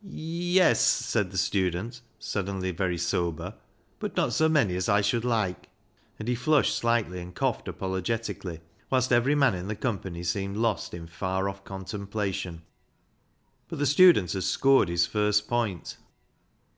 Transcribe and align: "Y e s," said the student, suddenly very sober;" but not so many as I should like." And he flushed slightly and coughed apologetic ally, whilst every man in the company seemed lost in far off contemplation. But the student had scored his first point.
"Y 0.04 0.10
e 0.12 0.60
s," 0.60 0.78
said 0.78 1.30
the 1.30 1.38
student, 1.38 2.02
suddenly 2.18 2.70
very 2.70 2.98
sober;" 2.98 3.54
but 3.98 4.14
not 4.14 4.30
so 4.34 4.46
many 4.46 4.76
as 4.76 4.90
I 4.90 5.00
should 5.00 5.24
like." 5.24 5.70
And 6.18 6.28
he 6.28 6.34
flushed 6.34 6.76
slightly 6.76 7.18
and 7.18 7.34
coughed 7.34 7.66
apologetic 7.66 8.44
ally, 8.44 8.58
whilst 8.90 9.10
every 9.10 9.34
man 9.34 9.54
in 9.54 9.68
the 9.68 9.74
company 9.74 10.22
seemed 10.22 10.58
lost 10.58 10.92
in 10.92 11.06
far 11.06 11.48
off 11.48 11.64
contemplation. 11.64 12.60
But 13.68 13.78
the 13.78 13.86
student 13.86 14.32
had 14.34 14.42
scored 14.44 14.90
his 14.90 15.06
first 15.06 15.48
point. 15.48 15.96